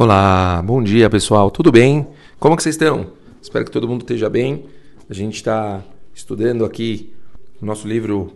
[0.00, 2.06] Olá, bom dia pessoal, tudo bem?
[2.38, 3.08] Como que vocês estão?
[3.42, 4.66] Espero que todo mundo esteja bem.
[5.10, 5.82] A gente está
[6.14, 7.12] estudando aqui
[7.60, 8.30] o nosso livro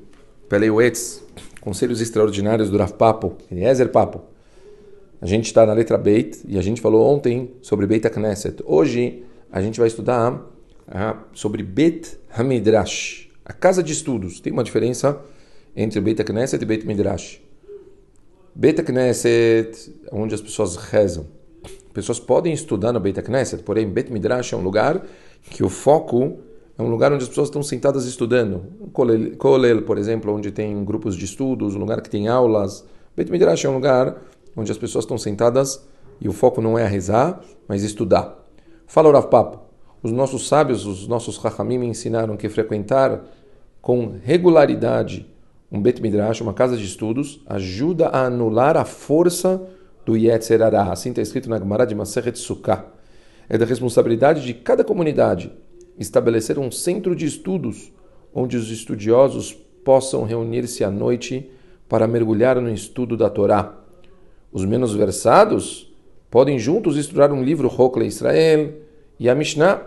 [0.49, 1.23] Peleuetz,
[1.61, 4.23] Conselhos Extraordinários do Rav Papo, Eliezer Papo.
[5.21, 8.61] A gente está na letra Beit e a gente falou ontem sobre Beit Knesset.
[8.67, 9.23] Hoje
[9.53, 10.45] a gente vai estudar
[10.89, 14.41] ah, sobre Bet Hamidrash, a casa de estudos.
[14.41, 15.17] Tem uma diferença
[15.77, 17.41] entre Beit Knesset e Beit Midrash.
[18.53, 21.41] Beit Knesset, onde as pessoas rezam.
[21.93, 25.03] Pessoas podem estudar no Beit Knesset, porém Beit Midrash é um lugar
[25.51, 26.39] que o foco
[26.79, 28.65] é um lugar onde as pessoas estão sentadas estudando.
[28.81, 28.89] Um
[29.37, 32.85] kolel, por exemplo, onde tem grupos de estudos, um lugar que tem aulas.
[33.17, 34.17] Beit Midrash é um lugar
[34.57, 35.87] onde as pessoas estão sentadas
[36.21, 38.39] e o foco não é rezar, mas estudar.
[38.87, 39.61] Fala o Rav Papo.
[40.03, 43.23] Os nossos sábios, os nossos Chachamim ensinaram que frequentar
[43.81, 45.27] com regularidade
[45.73, 49.67] um Bet Midrash, uma casa de estudos, ajuda a anular a força
[50.05, 50.93] do Yetzer Hará.
[50.93, 52.87] Assim está escrito na Gemara de Maseret Sukkah.
[53.49, 55.53] É da responsabilidade de cada comunidade
[55.99, 57.93] estabelecer um centro de estudos
[58.35, 59.53] onde os estudiosos
[59.85, 61.51] possam reunir-se à noite
[61.89, 63.79] para mergulhar no estudo da Torá.
[64.51, 65.93] Os menos versados
[66.31, 68.73] podem juntos estudar um livro Hokle Israel
[69.19, 69.83] e a Mishnah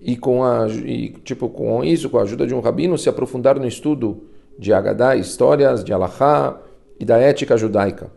[0.00, 3.58] e com a e, tipo com isso com a ajuda de um rabino se aprofundar
[3.58, 4.24] no estudo
[4.58, 6.60] de Agadá, histórias de Alahá
[7.00, 8.10] e da ética judaica.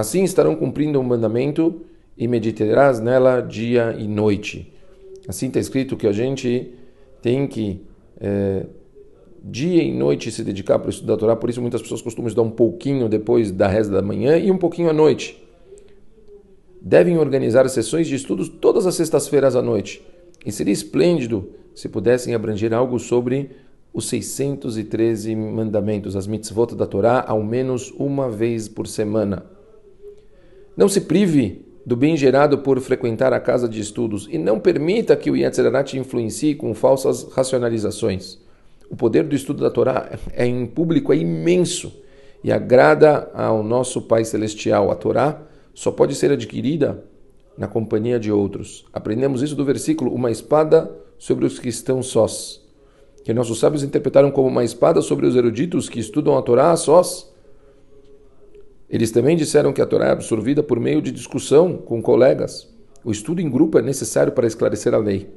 [0.00, 1.82] Assim estarão cumprindo o um mandamento
[2.16, 4.72] e meditarás nela dia e noite.
[5.28, 6.72] Assim está escrito que a gente
[7.20, 7.82] tem que
[8.18, 8.64] é,
[9.44, 12.28] dia e noite se dedicar para o estudo da Torá, por isso muitas pessoas costumam
[12.28, 15.46] estudar um pouquinho depois da reza da manhã e um pouquinho à noite.
[16.80, 20.02] Devem organizar sessões de estudos todas as sextas-feiras à noite.
[20.46, 23.50] E seria esplêndido se pudessem abranger algo sobre
[23.92, 29.59] os 613 mandamentos, as mitzvot da Torá, ao menos uma vez por semana.
[30.76, 35.16] Não se prive do bem gerado por frequentar a casa de estudos e não permita
[35.16, 38.38] que o Yetzirah te influencie com falsas racionalizações.
[38.90, 41.92] O poder do estudo da Torá é em público é imenso
[42.42, 44.90] e agrada ao nosso Pai Celestial.
[44.90, 45.42] A Torá
[45.74, 47.04] só pode ser adquirida
[47.56, 48.84] na companhia de outros.
[48.92, 52.60] Aprendemos isso do versículo: uma espada sobre os que estão sós.
[53.24, 56.76] Que nossos sábios interpretaram como uma espada sobre os eruditos que estudam a Torá a
[56.76, 57.29] sós.
[58.90, 62.68] Eles também disseram que a Torá é absorvida por meio de discussão com colegas.
[63.04, 65.32] O estudo em grupo é necessário para esclarecer a lei.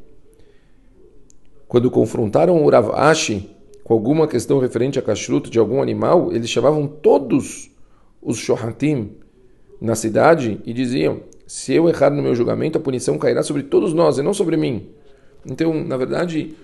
[1.68, 3.50] Quando confrontaram o Rav Ashi
[3.84, 7.72] com alguma questão referente a kashrut de algum animal, eles chamavam todos
[8.22, 9.12] os shohatim
[9.80, 13.94] na cidade e diziam: se eu errar no meu julgamento, a punição cairá sobre todos
[13.94, 14.90] nós e não sobre mim.
[15.46, 16.56] Então, na verdade,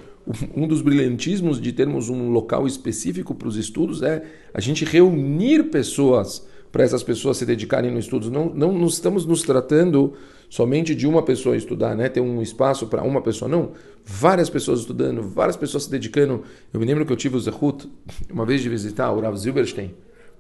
[0.56, 4.24] um dos brilhantismos de termos um local específico para os estudos é
[4.54, 8.30] a gente reunir pessoas para essas pessoas se dedicarem no estudo.
[8.30, 10.14] Não, não, estamos nos tratando
[10.50, 12.10] somente de uma pessoa estudar, né?
[12.10, 13.72] ter um espaço para uma pessoa, não.
[14.06, 16.44] Várias pessoas estudando, várias pessoas se dedicando.
[16.74, 17.90] Eu me lembro que eu tive o Zehut
[18.32, 19.94] uma vez de visitar o Rav Zilberstein,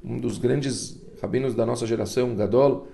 [0.03, 2.88] um dos grandes rabinos da nossa geração, Gadol.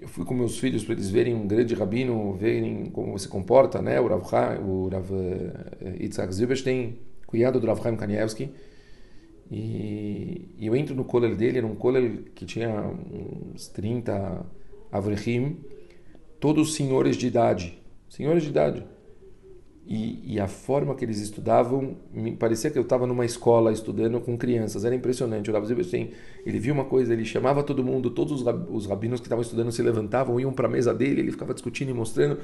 [0.00, 3.80] Eu fui com meus filhos para eles verem um grande rabino, verem como se comporta,
[3.80, 4.00] né?
[4.00, 8.50] O Rav, o Rav eh, Yitzhak Zilberstein, cunhado do Rav Chaim Kanievski.
[9.50, 14.44] E, e eu entro no kollel dele, era um kollel que tinha uns 30
[14.90, 15.58] avrechim,
[16.40, 17.78] todos senhores de idade,
[18.08, 18.84] senhores de idade.
[19.86, 24.18] E, e, a forma que eles estudavam, me parecia que eu estava numa escola estudando
[24.18, 25.50] com crianças, era impressionante.
[25.50, 26.10] O Rav Zilberstein,
[26.46, 29.82] ele viu uma coisa, ele chamava todo mundo, todos os rabinos que estavam estudando se
[29.82, 32.38] levantavam, iam para a mesa dele, ele ficava discutindo e mostrando.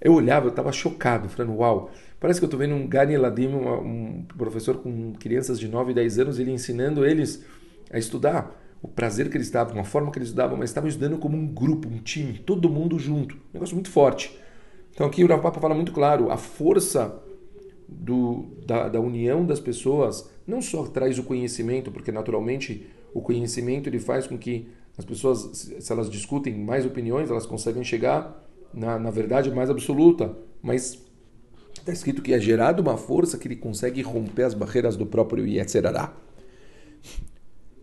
[0.00, 3.48] Eu olhava, eu estava chocado, falando, uau, parece que eu estou vendo um Gani Ladim,
[3.48, 7.44] um professor com crianças de 9 e 10 anos, ele ensinando eles
[7.92, 8.62] a estudar.
[8.80, 11.46] O prazer que eles estavam, a forma que eles estudavam, mas estavam estudando como um
[11.46, 13.34] grupo, um time, todo mundo junto.
[13.34, 14.45] Um negócio muito forte.
[14.96, 17.22] Então aqui o Rav Papa fala muito claro, a força
[17.86, 23.90] do, da, da, união das pessoas não só traz o conhecimento, porque naturalmente o conhecimento
[23.90, 28.98] ele faz com que as pessoas, se elas discutem mais opiniões, elas conseguem chegar na,
[28.98, 30.98] na verdade mais absoluta, mas
[31.74, 35.46] está escrito que é gerado uma força que ele consegue romper as barreiras do próprio
[35.46, 36.14] Yetzerará.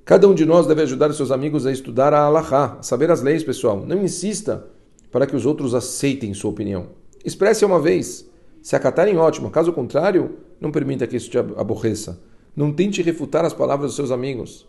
[0.04, 3.22] Cada um de nós deve ajudar seus amigos a estudar a Allahá, a saber as
[3.22, 3.86] leis, pessoal.
[3.86, 4.66] Não insista
[5.12, 7.03] para que os outros aceitem sua opinião.
[7.24, 8.30] Expresse uma vez.
[8.62, 9.50] Se acatarem, ótimo.
[9.50, 12.22] Caso contrário, não permita que isso te aborreça.
[12.56, 14.68] Não tente refutar as palavras dos seus amigos.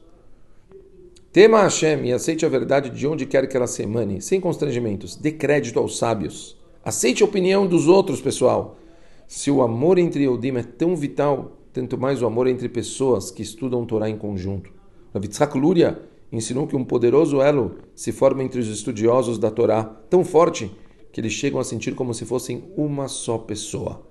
[1.33, 5.17] Tema Hashem e aceite a verdade de onde quer que ela se emane, sem constrangimentos.
[5.17, 6.57] Dê crédito aos sábios.
[6.85, 8.79] Aceite a opinião dos outros, pessoal.
[9.27, 13.43] Se o amor entre Eudim é tão vital, tanto mais o amor entre pessoas que
[13.43, 14.71] estudam Torá em conjunto.
[15.13, 20.25] Rav Luria ensinou que um poderoso elo se forma entre os estudiosos da Torá, tão
[20.25, 20.71] forte
[21.15, 24.05] que eles chegam a sentir como se fossem uma só pessoa.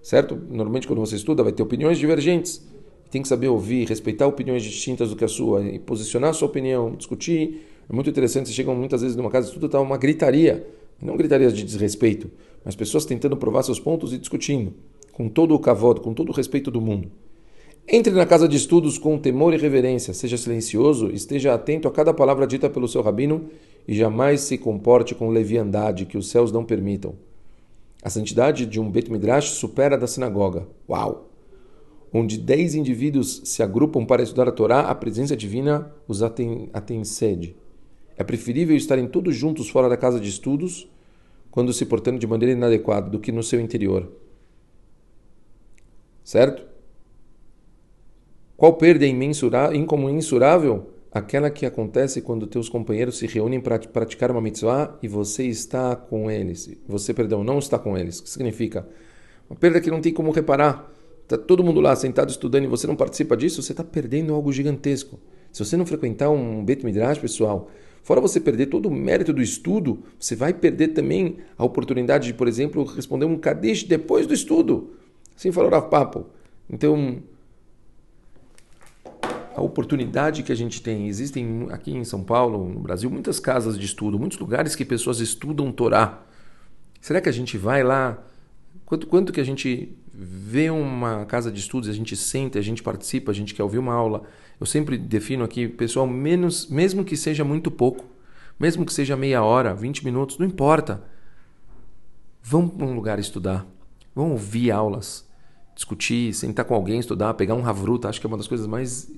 [0.00, 0.40] Certo?
[0.48, 2.64] Normalmente, quando você estuda, vai ter opiniões divergentes.
[3.10, 6.46] Tem que saber ouvir, respeitar opiniões distintas do que a sua, e posicionar a sua
[6.46, 7.66] opinião, discutir.
[7.90, 8.48] É muito interessante.
[8.48, 10.64] Você chega muitas vezes numa casa de estudo, está uma gritaria.
[11.02, 12.30] Não gritarias de desrespeito,
[12.64, 14.72] mas pessoas tentando provar seus pontos e discutindo,
[15.12, 17.10] com todo o cavodo, com todo o respeito do mundo.
[17.88, 22.14] Entre na casa de estudos com temor e reverência, seja silencioso, esteja atento a cada
[22.14, 23.50] palavra dita pelo seu rabino
[23.86, 27.14] e jamais se comporte com leviandade que os céus não permitam.
[28.02, 30.66] A santidade de um Bet Midrash supera a da sinagoga.
[30.88, 31.28] Uau!
[32.12, 37.54] Onde dez indivíduos se agrupam para estudar a Torá, a presença divina os atém sede.
[38.16, 40.90] É preferível estarem todos juntos fora da casa de estudos,
[41.50, 44.10] quando se portando de maneira inadequada, do que no seu interior.
[46.22, 46.66] Certo?
[48.56, 50.90] Qual perda é incomensurável?
[51.12, 55.96] Aquela que acontece quando teus companheiros se reúnem para praticar uma mitzvah e você está
[55.96, 56.70] com eles.
[56.86, 58.20] Você, perdão, não está com eles.
[58.20, 58.86] O que significa?
[59.48, 60.88] Uma perda que não tem como reparar.
[61.24, 64.52] Está todo mundo lá sentado estudando e você não participa disso, você está perdendo algo
[64.52, 65.18] gigantesco.
[65.52, 67.68] Se você não frequentar um Bet Midrash, pessoal,
[68.04, 72.34] fora você perder todo o mérito do estudo, você vai perder também a oportunidade de,
[72.34, 74.92] por exemplo, responder um Kadesh depois do estudo.
[75.36, 76.26] Assim falou Rav Papo.
[76.68, 77.20] Então,
[79.60, 81.06] a oportunidade que a gente tem.
[81.06, 85.20] Existem aqui em São Paulo, no Brasil, muitas casas de estudo, muitos lugares que pessoas
[85.20, 86.22] estudam Torá.
[87.00, 88.18] Será que a gente vai lá?
[88.86, 92.82] Quanto, quanto que a gente vê uma casa de estudos, a gente senta, a gente
[92.82, 94.22] participa, a gente quer ouvir uma aula?
[94.58, 98.04] Eu sempre defino aqui, pessoal, menos, mesmo que seja muito pouco,
[98.58, 101.02] mesmo que seja meia hora, 20 minutos, não importa.
[102.42, 103.66] Vão para um lugar estudar,
[104.14, 105.28] vão ouvir aulas,
[105.80, 108.08] discutir, sentar com alguém, estudar, pegar um ravruta.
[108.08, 109.10] Acho que é uma das coisas mais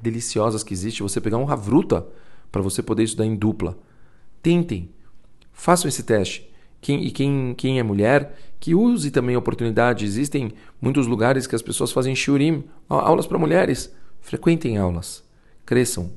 [0.00, 2.06] deliciosas que existe, você pegar um ravruta
[2.50, 3.78] para você poder estudar em dupla.
[4.42, 4.90] Tentem,
[5.52, 6.50] façam esse teste.
[6.82, 10.04] Quem, e quem, quem é mulher, que use também a oportunidade.
[10.04, 13.94] Existem muitos lugares que as pessoas fazem shiurim, aulas para mulheres.
[14.20, 15.24] Frequentem aulas,
[15.64, 16.10] cresçam.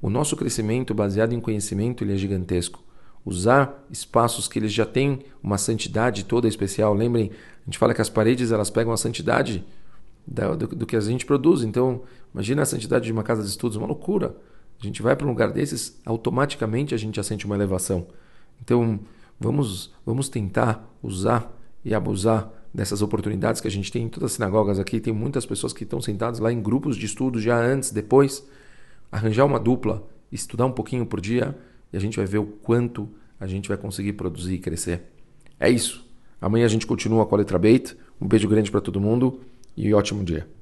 [0.00, 2.82] O nosso crescimento baseado em conhecimento ele é gigantesco.
[3.24, 6.92] Usar espaços que eles já têm uma santidade toda especial.
[6.92, 7.30] Lembrem,
[7.62, 9.64] a gente fala que as paredes elas pegam a santidade
[10.26, 11.62] do, do, que a gente produz.
[11.62, 12.02] Então,
[12.34, 14.36] imagina a santidade de uma casa de estudos, uma loucura.
[14.80, 18.06] A gente vai para um lugar desses, automaticamente a gente já sente uma elevação.
[18.62, 19.00] Então,
[19.40, 21.50] vamos, vamos tentar usar
[21.82, 25.00] e abusar dessas oportunidades que a gente tem em todas as sinagogas aqui.
[25.00, 28.46] Tem muitas pessoas que estão sentadas lá em grupos de estudo já antes, depois.
[29.10, 31.56] Arranjar uma dupla, estudar um pouquinho por dia
[31.94, 33.08] e a gente vai ver o quanto
[33.38, 35.02] a gente vai conseguir produzir e crescer.
[35.60, 36.04] É isso.
[36.40, 37.96] Amanhã a gente continua com a letra Beit.
[38.20, 39.40] Um beijo grande para todo mundo
[39.76, 40.44] e ótimo dia.